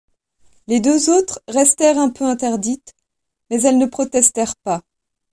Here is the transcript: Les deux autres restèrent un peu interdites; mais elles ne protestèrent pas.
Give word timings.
Les 0.65 0.79
deux 0.79 1.11
autres 1.11 1.43
restèrent 1.47 1.99
un 1.99 2.09
peu 2.09 2.25
interdites; 2.25 2.95
mais 3.51 3.61
elles 3.61 3.77
ne 3.77 3.85
protestèrent 3.85 4.55
pas. 4.55 4.81